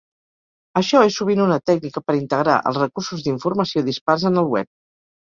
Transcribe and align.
Això 0.81 1.01
és 1.09 1.17
sovint 1.21 1.43
una 1.43 1.59
tècnica 1.71 2.05
per 2.07 2.17
integrar 2.21 2.59
els 2.73 2.83
recursos 2.87 3.25
d'informació 3.31 3.89
dispars 3.95 4.31
en 4.35 4.47
el 4.47 4.55
web. 4.59 4.75